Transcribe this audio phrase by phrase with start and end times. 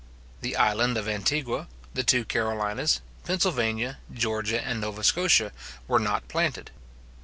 [0.41, 5.51] The island of Antigua, the two Carolinas, Pennsylvania, Georgia, and Nova Scotia,
[5.87, 6.71] were not planted.